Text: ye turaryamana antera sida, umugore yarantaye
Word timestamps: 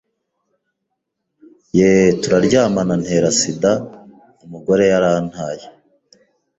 ye 1.77 1.91
turaryamana 2.21 2.91
antera 2.97 3.29
sida, 3.39 3.71
umugore 4.45 4.83
yarantaye 4.91 5.63